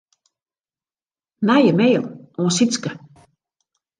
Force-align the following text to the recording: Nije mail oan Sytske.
Nije 1.47 1.71
mail 1.79 2.01
oan 2.39 2.55
Sytske. 2.57 2.89